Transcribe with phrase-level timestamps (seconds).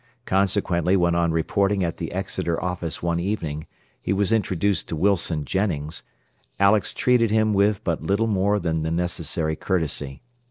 [0.25, 3.67] Consequently when on reporting at the Exeter office one evening
[4.01, 6.01] he was introduced to Wilson Jennings,
[6.59, 10.23] Alex treated him with but little more than necessary courtesy.